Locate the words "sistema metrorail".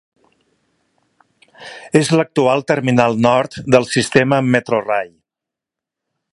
3.93-5.17